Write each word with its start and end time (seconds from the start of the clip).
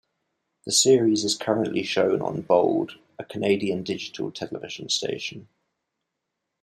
The 0.65 0.71
series 0.71 1.23
is 1.23 1.35
currently 1.37 1.83
shown 1.83 2.23
on 2.23 2.41
bold, 2.41 2.97
a 3.19 3.23
Canadian 3.23 3.83
digital 3.83 4.31
television 4.31 4.89
station. 4.89 5.47